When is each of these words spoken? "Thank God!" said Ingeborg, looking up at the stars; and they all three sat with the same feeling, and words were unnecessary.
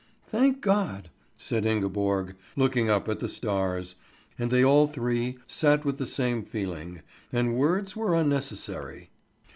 "Thank 0.27 0.61
God!" 0.61 1.11
said 1.37 1.63
Ingeborg, 1.63 2.33
looking 2.55 2.89
up 2.89 3.07
at 3.07 3.19
the 3.19 3.27
stars; 3.27 3.93
and 4.39 4.49
they 4.49 4.65
all 4.65 4.87
three 4.87 5.37
sat 5.45 5.85
with 5.85 5.99
the 5.99 6.07
same 6.07 6.43
feeling, 6.43 7.03
and 7.31 7.53
words 7.53 7.95
were 7.95 8.15
unnecessary. 8.15 9.11